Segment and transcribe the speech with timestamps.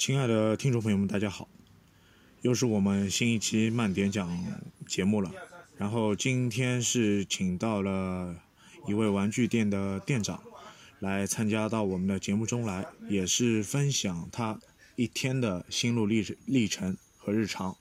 [0.00, 1.46] 亲爱的听众朋友们，大家好，
[2.40, 4.34] 又是我们新一期慢点讲
[4.88, 5.30] 节目了。
[5.76, 8.34] 然后今天是请到了
[8.88, 10.42] 一位玩具店的店长
[11.00, 14.58] 来参加到我们的节目中来，也是分享他
[14.96, 17.76] 一天的心路历历程和日常，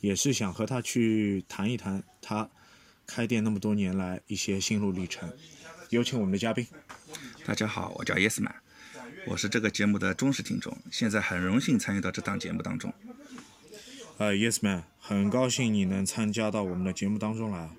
[0.00, 2.50] 也是想和他去谈一谈他
[3.06, 5.32] 开店那么多年来一些心路历程。
[5.90, 6.66] 有请我们的嘉宾。
[7.44, 8.56] 大家好，我叫 Yesman，
[9.26, 12.92] 我是这个节目的忠实听众，现在很荣幸参与到这档节目当中。
[14.16, 17.70] 呃，Yesman，很高兴你能参加到我们的节目当中来。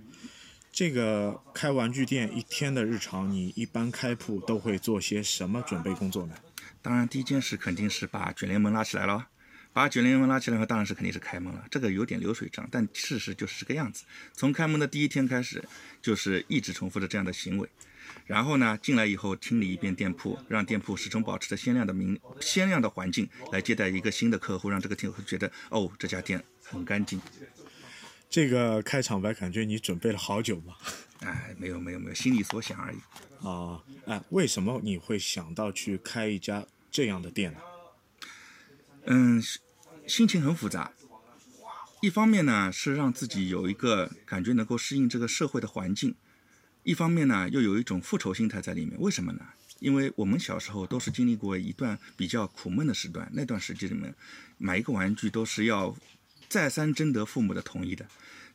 [0.71, 6.35] 这个开玩具店一天的日常，你一般开铺都会做些什么准备工作呢？
[6.81, 9.27] 当然，第一件事肯定是把卷帘门拉起来了。
[9.71, 11.65] 把卷帘门拉起来后，当然是肯定是开门了。
[11.69, 14.03] 这个有点流水账，但事实就是这个样子。
[14.33, 15.63] 从开门的第一天开始，
[16.01, 17.69] 就是一直重复着这样的行为。
[18.25, 27.19] 然后呢，进来以后清理一遍店铺，让店铺始终保持着鲜亮的明鲜亮的环境，来接待一个新的客户，让这个店户觉得哦，这家店很干净。
[28.29, 30.75] 这个开场白感觉你准备了好久吗？
[31.25, 32.97] 哎，没有没有没有，心里所想而已。
[33.45, 37.59] 啊，哎，为什么你会想到去开一家这样的店呢？
[39.05, 39.43] 嗯，
[40.07, 40.91] 心情很复杂。
[42.01, 46.15] 一方面呢，是让自己有一个感觉能够适应这个社会的环境。
[46.83, 48.99] 一方面呢，又有一种复仇心态在里面。
[48.99, 49.41] 为什么呢？
[49.79, 54.13] 因为我们小时候都是经历过一段比较苦闷的时段，那段时间里面，
[54.57, 55.95] 买一个玩具都是要
[56.49, 58.05] 再三征得父母的同意的。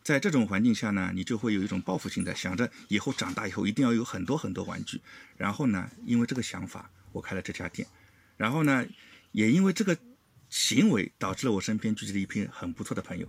[0.03, 5.01] 在这种环境下呢，你就会有一种报复心态，想着以后长大以后一定要有很多很多玩具。
[5.39, 7.89] 然后呢，因为这个想法，我开了这家店。
[8.37, 8.87] 然后呢，
[9.33, 9.97] 也因为这个
[10.51, 13.27] 行为，导致了我身边聚集了一批很不错的朋友。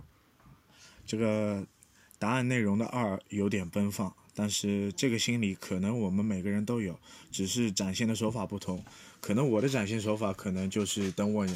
[1.06, 1.66] 这个
[2.18, 4.14] 答案内容的二有点奔放。
[4.36, 6.96] 但是这个心理可能我们每个人都有，
[7.32, 8.84] 只是展现的手法不同。
[9.20, 11.46] 可能我的展现手法可能就是等我，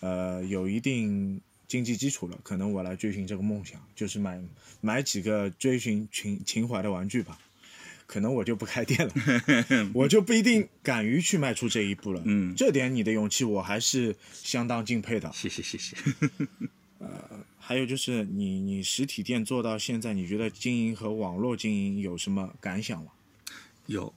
[0.00, 4.40] 呃，有一定经济基础了，可能我来追寻这个梦想，就是买
[4.80, 7.38] 买几个追寻情情怀的玩具吧。
[8.06, 9.14] 可能我就不开店了，
[9.94, 12.22] 我就不一定敢于去迈出这一步了。
[12.24, 15.30] 嗯，这点你的勇气我还是相当敬佩的。
[15.32, 15.96] 谢谢谢谢。
[17.02, 17.44] 呃。
[17.64, 23.12] 还有就是你你实体店做到现在，你觉得经营和网络经营有什么感想吗？
[23.86, 24.12] 有，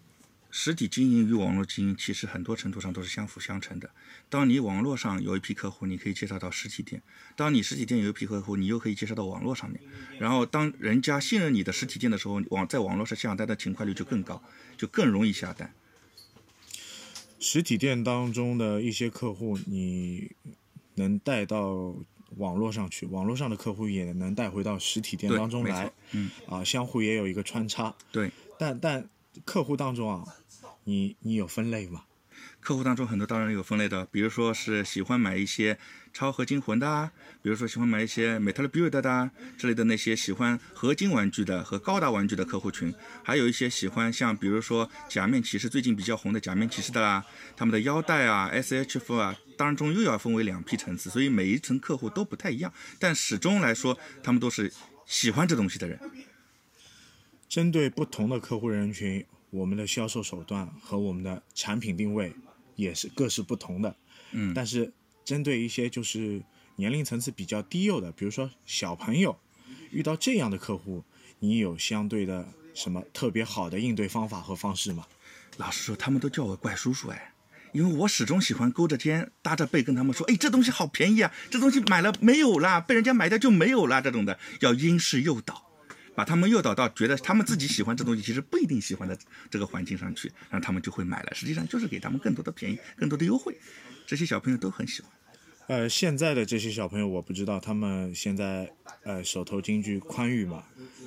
[0.49, 3.91] 实体经营与网络经营其实很多程度上都是相辅相成的。
[4.29, 6.99] 当你网络上有一批客户，你可以介绍到实体店；
[7.35, 9.79] 当你实体店有一批客户，你又可以介绍到网络上面。
[10.17, 14.41] 然后当人家信任你的实体店的时候，网在网络上下单的勤快率就更高，
[14.75, 15.71] 就更容易下单。
[17.39, 20.31] 实体店当中的一些客户，你
[20.95, 21.95] 能带到。
[22.37, 27.93] 网络上去，网络上的客户也能带回到实体店当中来，嗯，啊，相互也有一个穿插。
[28.11, 29.07] 对，但但
[29.43, 30.23] 客户当中啊，
[30.83, 32.03] 你你有分类吗？
[32.59, 35.77] 客户当中很多当然有分类的，比如说是喜欢买一些
[36.13, 37.11] 超合金魂的啊，
[37.41, 47.23] 比如说喜欢买一些 Metal Build 的啊之类的那些喜欢合金玩具的和高达玩具的客户群，还有一些喜欢像比如说假面骑士最近比较红的假面骑士的啦，
[47.55, 54.73] 他们的腰带啊 SHF 啊，当中又要分为两批层次，所以每一层客户都不太一样，但始终来说他们都是
[55.05, 55.99] 喜欢这东西的人。
[57.47, 59.23] 针对不同的客户人群，
[59.55, 62.33] 我们的销售手段和我们的产品定位。
[62.77, 63.95] 也是各是不同的，
[64.33, 64.91] 嗯，但是
[65.23, 66.43] 针对一些就是
[66.75, 69.39] 年龄层次比较低幼的，比如说小朋友，
[69.91, 71.05] 遇到这样的客户，
[71.39, 75.07] 你有相对的什么特别好的应对方法和方式吗？
[75.55, 77.33] 老实说，他们都叫我怪叔叔哎，
[77.71, 85.64] 因为我始终喜欢勾着肩搭着背跟他们说，哎，这东西好便宜啊，这东西买了没有啦，被人家买掉就没有啦，这种的要因势诱导。
[86.15, 89.17] 把他们诱导到觉得他们自己喜欢这东西，其实不一定喜欢的
[89.49, 91.33] 这个环境上去，然后他们就会买了。
[91.33, 93.57] 实际上就是给他们更多的便宜、更多的优惠，
[94.07, 95.11] 这些小朋友都很喜欢。
[95.67, 98.71] 呃，现在的这些小朋友，我不知道他们现在
[99.03, 100.63] 呃手头经济宽裕嘛，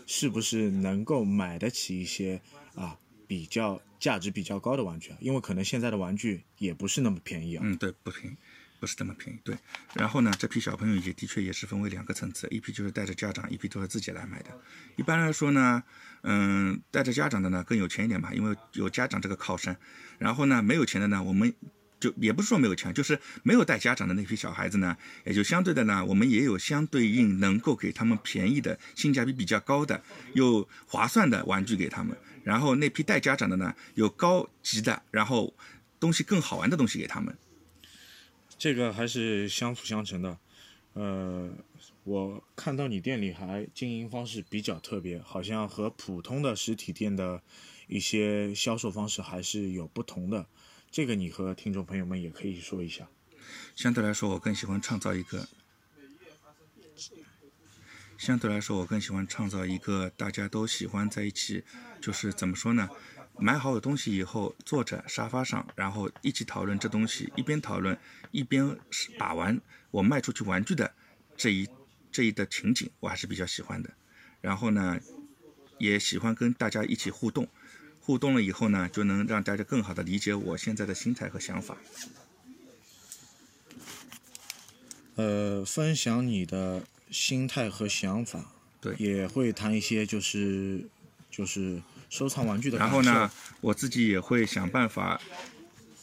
[0.06, 2.40] 是不是能够买得起一些
[2.74, 2.98] 啊
[3.28, 5.18] 比较价值比较高的玩具啊？
[5.20, 7.62] 因为可能现在的玩具也不是那么便宜啊。
[7.64, 8.36] 嗯，对，不便宜。
[8.80, 9.56] 不是这么便宜，对。
[9.94, 14.50] 然后呢，这批小朋友也的确也是分为两个层次，一批就是带着家长，一批都是自己来买的。
[14.96, 15.82] 一般来说呢，
[16.22, 19.76] 嗯，带着家长的呢更有钱一点吧，因为有家长这个靠山。
[20.18, 21.52] 然后呢，没有钱的呢，我们
[22.00, 30.00] 就也不是说没有钱，就是没有带家长的那批小孩子呢，也就相对的呢，我们也有相对应能够给他们便宜的、性价比比较高的、
[30.34, 32.16] 又划算的玩具给他们。
[32.44, 35.52] 然后那批带家长的呢，有高级的，然后
[36.00, 37.36] 东西更好玩的东西给他们。
[38.58, 40.38] 这个还是相辅相成的，
[40.94, 41.48] 呃，
[42.02, 47.40] 我看到你店里还经营方式比较特别，好像和普通的实体店的
[47.86, 50.46] 一些销售方式还是有不同的。
[50.90, 53.08] 这个你和听众朋友们也可以说一下。
[53.76, 55.46] 相对来说，我更喜欢创造一个。
[58.18, 61.62] 相对来说，我更喜欢创造一个大家都喜欢在一起，
[62.00, 62.88] 就是怎么说呢？
[63.38, 67.98] 买好的东西以后，坐在沙发上，然后一起讨论这东西，一边讨论
[68.30, 68.76] 一边
[69.18, 70.92] 把玩我卖出去玩具的
[71.36, 71.68] 这一
[72.10, 73.90] 这一的情景，我还是比较喜欢的。
[74.40, 74.98] 然后呢，
[75.78, 77.48] 也喜欢跟大家一起互动，
[78.00, 81.76] 互动了以后呢，就能让大家更好的理解我现在的心态和想法。
[85.16, 86.84] 呃，分享你的。
[87.10, 88.52] 心态和想法，
[88.82, 90.86] 对，也会谈一些就是
[91.30, 92.78] 就是收藏玩具的。
[92.78, 95.20] 然后呢，我自己也会想办法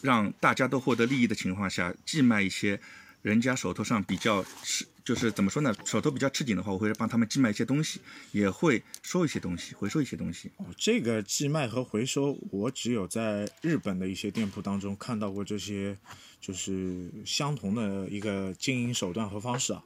[0.01, 2.79] 让大家都获得利益的情况下，寄卖一些
[3.21, 7.99] 人家手头上比较吃，就是怎么说呢，手头比较吃紧的话，我会帮他们寄卖一些东西，
[8.31, 10.51] 也会收一些东西，回收一些东西。
[10.57, 15.97] 哦，这个寄卖和回收，我只有在日本的一些店铺当中看到过这些，
[16.39, 19.83] 就是相同的一个经营手段和方式啊。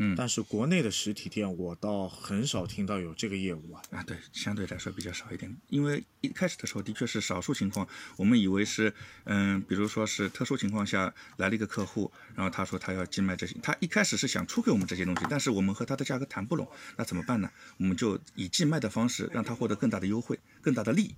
[0.00, 3.82] 嗯，但是国内的实体店我倒很少听到有这个业务啊。
[3.90, 7.86] 啊，对，相对来说比较少一点，因为一开始的时候的确是少数情况，
[8.16, 17.50] 我们以为是，嗯，比如说是特殊情况下来了一个客户，然后他说他要寄卖这些，他一开始是想出给我们这些东西，但是我们和他的价格谈不拢，那怎么办呢？
[17.78, 21.14] 我们就以寄卖的方式让他获得更大的优惠，更大的利益。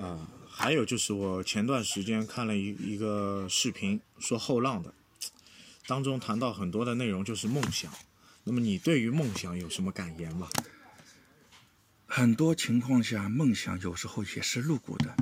[0.00, 4.94] 啊，还有就是我前段时间看了一一个视频，说后浪的。
[5.90, 7.92] 当中谈到很多的内容就是梦想，
[8.44, 10.48] 那么你对于梦想有什么感言吗？
[12.06, 15.16] 很多情况下，梦想有时候也是露骨的。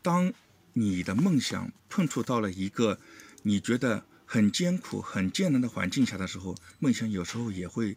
[0.00, 0.32] 当
[0.72, 2.98] 你的梦想碰触到了一个
[3.42, 7.94] 你觉得很艰苦、很艰难的环境下的时候，梦想有时候也会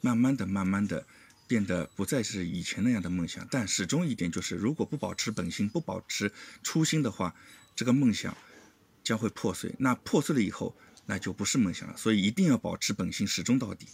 [0.00, 1.04] 慢慢的、慢慢的
[1.46, 3.46] 变得不再是以前那样的梦想。
[3.50, 6.32] 但始终一点就是，如果不保持本心、不保持
[6.62, 7.34] 初心的话，
[7.76, 8.34] 这个梦想。
[9.02, 10.74] 将会破碎，那破碎了以后，
[11.06, 11.96] 那就不是梦想了。
[11.96, 13.86] 所以一定要保持本心，始终到底。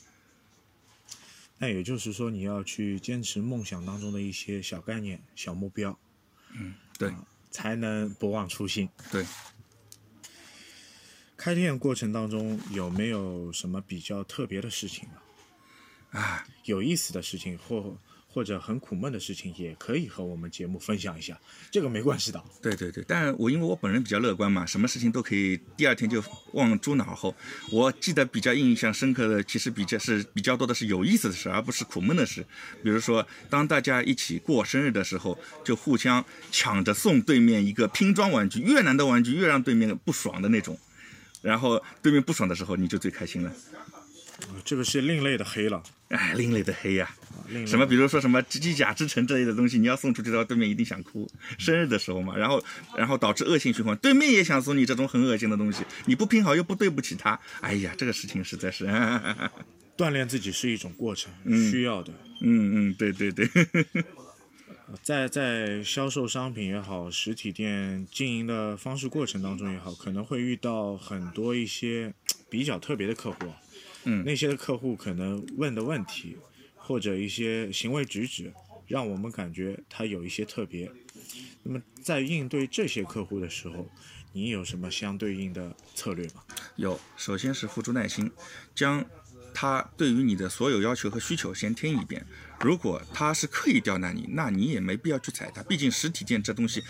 [1.58, 5.98] 那也就是说，你要去坚持梦想当中的一些小概念、小目标，
[6.52, 7.12] 嗯，对，
[7.50, 8.88] 才能不忘初心。
[9.10, 9.26] 对。
[11.36, 15.08] 开店过程当中有没有什么比较特别的事情
[16.10, 16.20] 啊？
[16.20, 17.96] 啊，有意思的事情或？
[18.38, 21.36] 或者很苦闷的事情，也可以和我们节目分享一下，
[21.72, 22.40] 这个没关系的。
[22.62, 27.34] 对对对，但我因为我本人比较乐观嘛，什么事情都可以第二天就忘诸脑后。
[27.72, 32.46] 我记得比较印象深刻的，其实比较是比较多的是有意思的事，而不是苦闷的事。
[32.80, 40.78] 比如说，当大家一起过生日的时候，就互相抢着送对面一个拼装玩具，越难的玩具越让对面不爽的那种。
[41.42, 43.52] 然后对面不爽的时候，你就最开心了。
[44.64, 47.10] 这个是另类的黑了，哎，另类的黑呀。
[47.66, 47.86] 什么？
[47.86, 51.28] 比如说什么机甲之城之类的东西，你要送出去的话，对面一定想哭。
[51.58, 52.62] 生日的时候嘛，然后
[52.96, 57.40] 然后导致恶性循环，对面也想送你这种很恶心的东西，你不拼好又不对不起他。
[57.60, 58.86] 哎呀，这个事情实在是。
[59.96, 61.32] 锻炼自己是一种过程，
[61.70, 62.12] 需要的。
[62.42, 63.48] 嗯嗯，对对对。
[65.02, 72.14] 在在销售商品也好，实体店经营的方式过程当中也好，可能会遇到很多一些
[72.48, 73.36] 比较特别的客户。
[74.04, 76.36] 嗯，那些客户可能问的问题。
[76.80, 78.50] 或者一些行为举止，
[78.86, 80.90] 让我们感觉他有一些特别。
[81.62, 83.86] 那么在应对这些客户的时候，
[84.32, 86.42] 你有什么相对应的策略吗？
[86.76, 88.30] 有，首先是付出耐心，
[88.74, 89.04] 将
[89.52, 92.24] 他对于你的所有要求和需求先听一遍。
[92.60, 96.82] 如果他是刻意刁难你，那你也没必要去踩他，毕竟实体店这东西。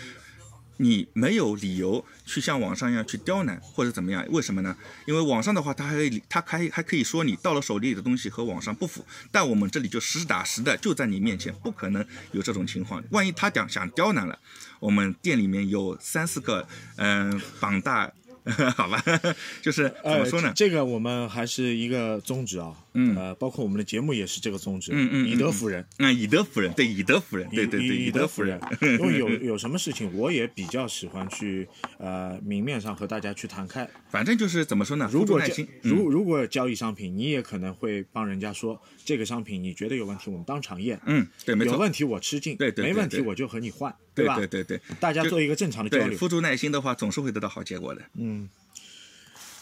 [0.81, 4.25] 你没有理由去像网上一样去刁难或者怎么样？
[4.29, 4.75] 为什么呢？
[5.05, 13.03] 因为网上的话，他还可以，他还还可以说你到了手里的东西和网上不符，但我们这里就实打实的就在你面前，不可能有这种情况。
[13.11, 14.39] 万一他讲想刁难了，
[14.79, 18.11] 我们店里面有三四个，嗯，膀大。
[18.75, 19.03] 好吧，
[19.61, 20.51] 就是怎么说呢？
[20.55, 28.59] 这个我们还是一个宗旨啊，嗯，呃，包括我们的节目也是这个宗旨，嗯嗯，以德服人，嗯，以德服人，对，以德服人，对对对，以德服人。
[28.81, 31.67] 因为有 有什么事情，我也比较喜欢去
[31.97, 33.87] 呃明面上和大家去谈开。
[34.09, 35.07] 反正就是怎么说呢？
[35.11, 35.39] 如果
[35.83, 40.99] 如如果交易商品，你也可能会帮人家说这个商品你觉得有问题，我们当场验。
[41.05, 41.73] 嗯，对，没错。
[41.73, 44.35] 有问题我吃进，对对，没问题我就和你换，对吧？
[44.35, 46.17] 对对对，大家做一个正常的交流。
[46.17, 48.01] 付出耐心的话，总是会得到好结果的。
[48.15, 48.38] 嗯。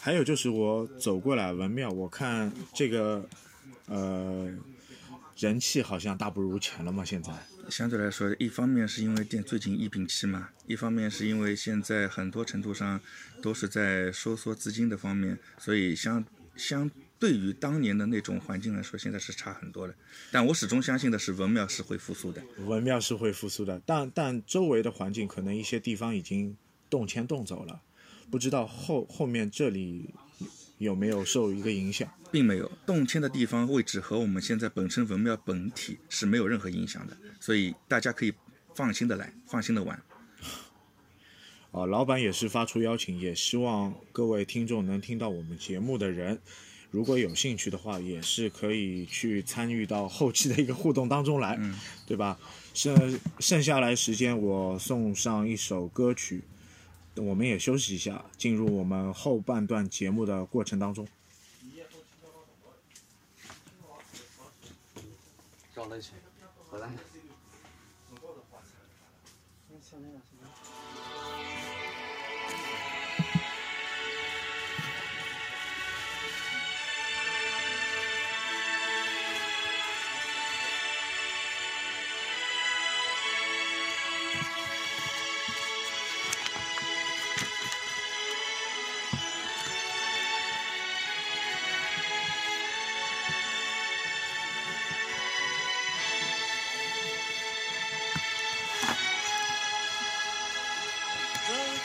[0.02, 3.28] 还有就是我走过来文庙，我看这个，
[3.88, 4.50] 呃，
[5.38, 7.04] 人气好像大不如前了嘛。
[7.04, 7.32] 现在
[7.70, 13.00] 相对来说，一方面是因为店最近疫病期嘛，一方面是因为现在很多程度上
[13.42, 16.24] 都是在收缩资金的方面，所以相
[16.56, 19.94] 相对于当年的那种环境来说，现在是差很多的。
[20.32, 26.56] 但我始终相信的是文庙是会复苏的，文庙是会复苏的，但但周围的环境可能一些地方已经。
[26.90, 27.82] 动迁动走了，
[28.30, 30.14] 不知道后后面这里
[30.78, 32.08] 有没有受一个影响？
[32.32, 38.34] 并没有动迁的地方位置和我们现在本身文庙本体是没有任何影响的，所以大家可以
[38.76, 39.98] 放心的来，放心的玩。
[41.72, 46.40] 啊， 老板也是发出邀请，也希望各位听众能听到我们节目的人，
[46.92, 51.58] 如果有兴趣的话，也是可以去参与到后期的一个互动当中来，
[52.06, 52.38] 对吧？
[52.74, 56.44] 剩剩下来时间，我送上一首歌曲，
[57.18, 61.08] 我们也休息一下，进入我们后半段节目的过程当中。
[65.76, 66.14] 找了去，
[66.70, 66.90] 回来。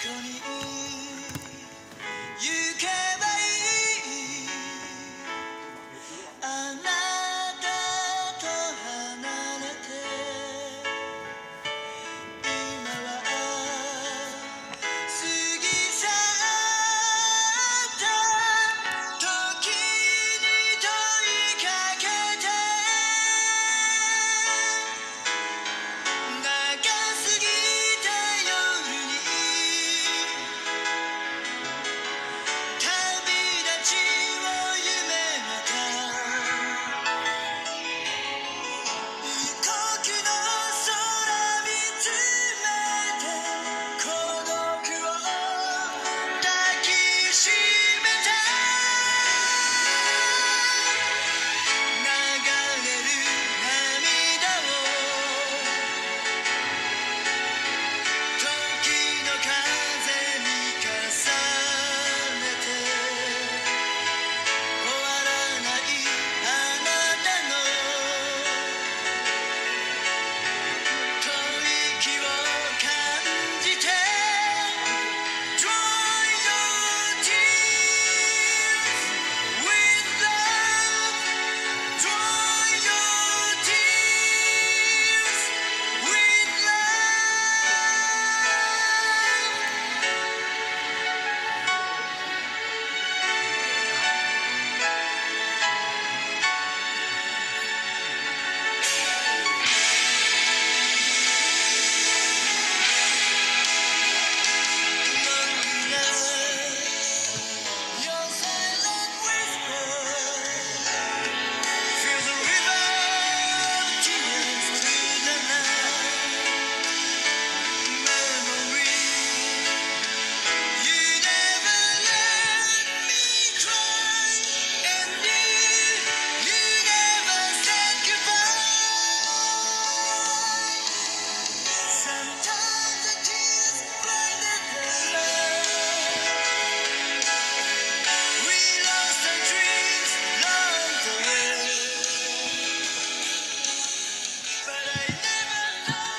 [0.03, 0.82] Johnny, ooh.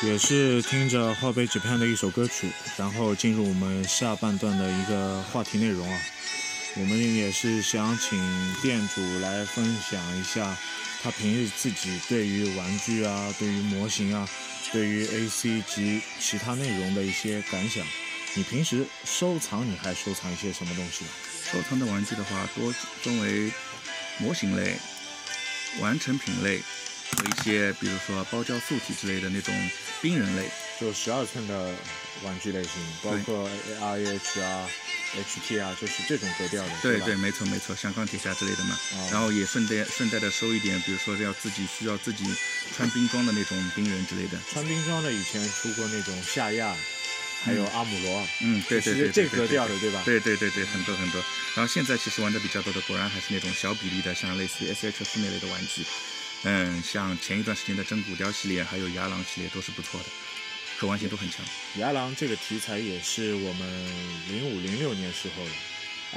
[0.05, 6.00] 也是听着后背 Japan 的一首歌曲，然后进入我们下半段的一个话题内容啊。
[6.75, 8.19] 我们也是想请
[8.62, 10.57] 店主来分享一下
[11.01, 14.27] 他平日自己对于玩具啊、对于模型啊、
[14.74, 17.86] 对于 AC 及其他内容的一些感想。
[18.36, 21.05] 你平时收藏你还收藏一些什么东西？
[21.50, 23.51] 收藏的玩具的话，多分为
[24.17, 24.75] 模型类、
[25.79, 26.60] 完成品类
[27.12, 29.53] 和一些比如说包胶塑体之类的那种
[30.03, 30.43] 冰人类。
[30.81, 31.72] 就十二寸的
[32.24, 34.67] 玩具类型，包括 RH 啊、
[35.15, 36.72] HT 啊，就是这种格调的。
[36.81, 38.77] 对对，没错没错，像钢铁侠之类的嘛。
[38.95, 42.25] 哦然后也顺带顺带的收一点，比如说要自己需要自己
[42.75, 44.38] 穿冰装的那种冰人之类的。
[44.51, 46.75] 穿冰装的以前出过那种夏亚，
[47.43, 50.01] 还有阿姆罗，嗯，对对对，是这对格调的，对吧？
[50.03, 51.24] 对对对对，很多很多。
[51.55, 55.86] 然后现在其实玩的比较多的，果然还是那种小比例的，像类似于 SH 四那类的玩具。
[56.43, 60.05] 嗯，像前一段时间的真骨雕系列，还有牙狼系列都是不错的，
[60.77, 61.45] 可玩性都很强。
[61.77, 63.85] 牙狼这个题材也是我们
[64.27, 65.51] 零五零六年时候的，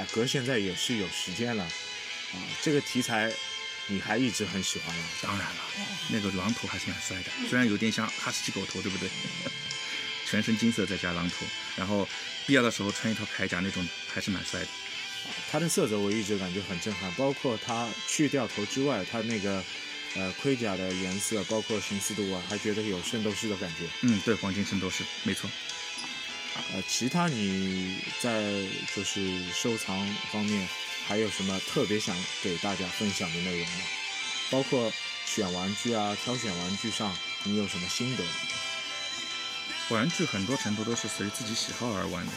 [0.01, 3.31] 啊，隔现在也是有时间了，啊，这个题材
[3.87, 5.03] 你还一直很喜欢吗？
[5.21, 5.61] 当然了，
[6.09, 9.09] 那个狼头还是蛮帅的，虽然有点像哈士奇狗头，对不对？
[10.29, 11.45] 全身金色再加狼头，
[11.77, 12.05] 然后
[12.45, 14.67] 必要的时候穿一套铠甲那种还是蛮帅的。
[15.49, 19.63] 它的色泽我一直感觉很震撼，包括它去掉头之外，它那个
[20.17, 23.87] 呃盔甲的颜色，包括形似度啊，还觉得有圣斗士的感觉。
[24.01, 25.49] 嗯，对，黄金圣斗士，没错。
[26.73, 29.95] 呃，其他你在就是收藏
[30.31, 30.67] 方面
[31.07, 33.83] 还有什么特别想给大家分享的内容吗？
[34.49, 34.91] 包括
[35.25, 38.23] 选玩具啊、挑选玩具上，你有什么心得？
[39.89, 42.31] 玩具很多程度都是随自己喜好而玩的，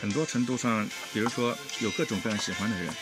[0.00, 2.92] 很多程度上，比如说有各种各样喜欢的人，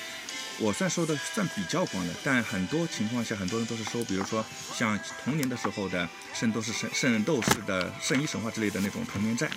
[0.59, 4.45] 我算收的算比较广的，但很多情况下，很多人都是收，比如说
[4.75, 9.51] 像童年的时候的圣斗士、圣圣斗士的圣衣神话之类的那种童年债。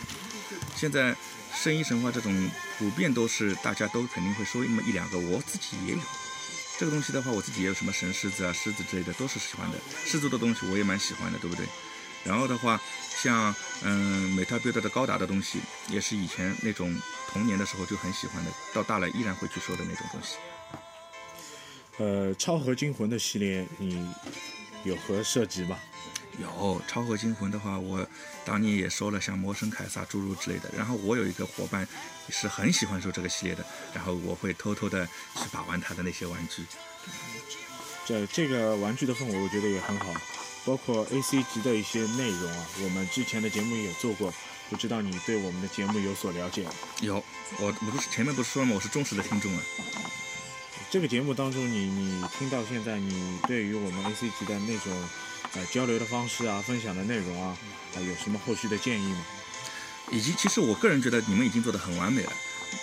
[0.75, 1.15] 现在
[1.53, 5.99] 圣衣神话这种普遍都是大家都肯定会收那么一两个，我自己也有。
[6.77, 9.77] 这个东西的话，我自己也有什么神狮子啊、狮子之类的，都是喜欢的。
[10.05, 11.65] 狮子的东西我也蛮喜欢的，对不对？
[12.25, 12.79] 然后的话，
[13.21, 16.93] 像嗯美特 build 的高达的东西，也是以前那种
[17.31, 20.35] 童年的时候就很喜欢的，到大了依然会去收的那种东西。
[21.99, 24.09] 呃，超合金魂的系列你
[24.83, 25.77] 有何涉及吗？
[26.39, 28.07] 有超合金魂的话，我
[28.45, 30.71] 当年也收了像魔神凯撒侏儒之类的。
[30.77, 31.85] 然后我有一个伙伴
[32.29, 36.63] 是很喜欢收这个系列的，然后我会偷偷的去把玩他的那些玩具。
[38.05, 40.13] 这这个玩具的氛围，我觉得也很好，
[40.65, 44.33] 包括 AC 级的一些内容啊，我们之前的节目也做过，
[44.69, 46.65] 不知道你对我们的节目有所了解？
[47.01, 47.21] 有，
[47.59, 48.75] 我我不是前面不是说了吗？
[48.75, 49.61] 我是忠实的听众啊。
[50.91, 54.91] 这个节目当中你，你听到现在，你对于我们 ACG 的那种
[55.53, 57.55] 呃交流的方式啊、分享的内容啊，
[57.95, 59.23] 有什么后续的建议吗？
[60.09, 62.33] 以及其实我个人觉得你们已经做得很完美了，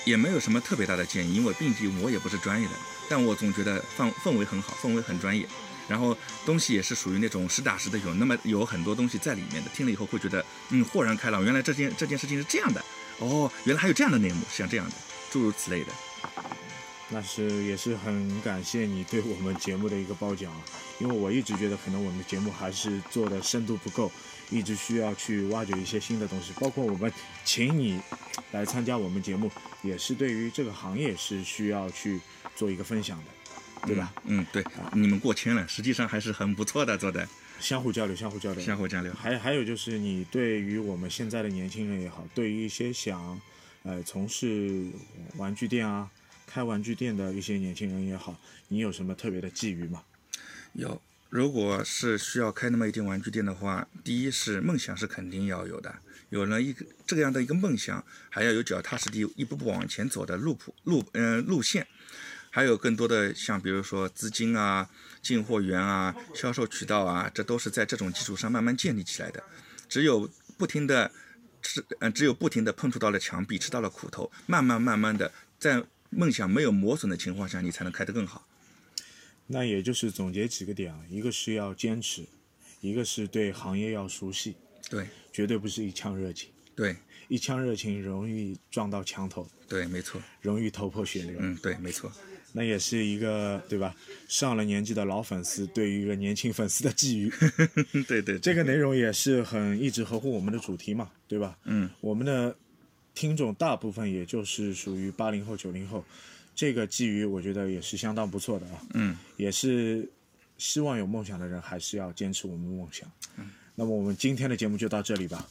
[0.04, 2.74] 也没有什么特别大的建议，因为毕竟我也不是专业的，
[3.08, 5.44] 但我总觉得氛氛围很好，氛围很专业，
[5.88, 12.84] 然后东西也是属于那种实打实的有那么有很多东西在里面的，听了以后会觉得嗯豁然开朗，原来这件这件事情是这样的，
[13.18, 14.94] 哦，原来还有这样的内幕，像这样的，
[15.32, 15.88] 诸如此类的。
[17.08, 20.64] 那是也是很感谢你对我们节目的一个褒奖啊，
[20.98, 24.10] 因为我一直觉得可能我们的节目还是做的深度不够，
[24.50, 27.12] 一直需要去挖掘一些新的东西，包括我们
[27.44, 28.00] 请你
[28.50, 29.50] 来参加我们节目，
[29.82, 32.20] 也是对于这个行业是需要去
[32.56, 34.12] 做一个分享的，对吧？
[34.24, 37.28] 嗯，对，你们过谦了，实际上还是很不错的做的，
[37.60, 39.12] 相互交流，相互交流，相互交流。
[39.14, 43.40] 还还有就是你对于我们现在的年轻人也好，对于一些想
[43.84, 44.86] 呃从事
[45.36, 46.10] 玩具店啊、
[46.46, 50.02] 开玩具店的一些年轻人也好，你有什么特别的寄语吗？
[50.72, 55.94] 有，如果是需要开那么一间玩具店的话，第一是梦想是肯定要有的，
[56.30, 61.86] 有了一个这样的一个梦想，还要有脚踏实地一步步往前走的路谱路嗯、路线，
[62.50, 64.88] 还有更多的像比如说资金啊、
[65.20, 69.42] 进货源啊、销售渠道啊，这都是在这种基础上慢慢建立起来的。
[69.88, 71.10] 只有不停的
[71.62, 78.46] 吃，嗯、只有不停的碰触到了墙壁，吃到了苦头，慢慢慢慢的在梦想没有磨损的情况下，你才能开得更好。
[79.48, 82.24] 那也就是总结几个点啊，一个是要坚持，
[82.80, 84.56] 一个是对行业要熟悉，
[84.90, 86.96] 对绝对不是一腔热情，对
[87.28, 91.36] 一腔热情容易撞到墙头，对，没错，容易头破血流。
[91.38, 92.10] 嗯，对，没错。
[92.52, 93.94] 那也是一个对吧？
[94.28, 97.30] 上了年纪的老粉丝对于一个年轻粉丝的寄语，
[98.08, 101.58] 对对，这个内容也是很一直合乎我们的主题嘛，对吧？
[101.64, 102.56] 嗯，我们的
[103.16, 106.04] 听众大部分也就是属于八零后、九零后，
[106.54, 108.82] 这个寄语我觉得也是相当不错的啊。
[108.92, 110.08] 嗯，也是
[110.58, 113.10] 希望有梦想的人还是要坚持我们的梦想。
[113.38, 115.48] 嗯，那么我们今天的节目就到这里吧。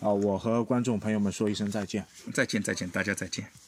[0.00, 2.04] 啊，我和观众朋友们说一声再见。
[2.34, 3.61] 再见再见，大家再见。